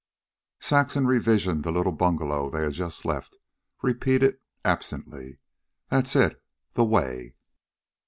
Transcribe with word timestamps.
Saxon, 0.59 1.03
revisioning 1.05 1.61
the 1.61 1.71
little 1.71 1.91
bungalow 1.91 2.49
they 2.49 2.63
had 2.63 2.73
just 2.73 3.05
left, 3.05 3.37
repeated 3.83 4.39
absently: 4.65 5.37
"That's 5.89 6.15
it 6.15 6.41
the 6.71 6.85
way." 6.85 7.35